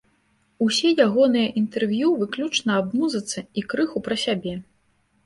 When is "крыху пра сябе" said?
3.75-4.57